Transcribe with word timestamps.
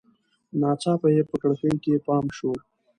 ناڅاپه 0.59 1.07
یې 1.15 1.23
په 1.29 1.35
کړکۍ 1.41 1.73
کې 1.83 2.03
پام 2.05 2.25
شو. 2.37 2.51